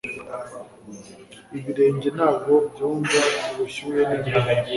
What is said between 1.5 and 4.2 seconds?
Ibirenge ntabwo byumva ubushyuhe